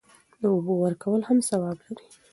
د 0.41 0.43
اوبو 0.53 0.73
ورکول 0.83 1.21
هم 1.27 1.37
ثواب 1.49 1.77
لري. 1.85 2.05